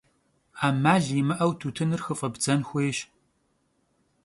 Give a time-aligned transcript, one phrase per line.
[0.63, 2.99] 'emal yimı'eu tutınır xıf'ebzen xuêyş.